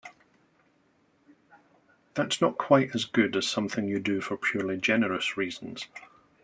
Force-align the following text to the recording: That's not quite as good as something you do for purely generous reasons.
That's 2.15 2.41
not 2.41 2.57
quite 2.57 2.95
as 2.95 3.05
good 3.05 3.35
as 3.35 3.47
something 3.47 3.87
you 3.87 3.99
do 3.99 4.19
for 4.19 4.35
purely 4.35 4.77
generous 4.77 5.37
reasons. 5.37 5.87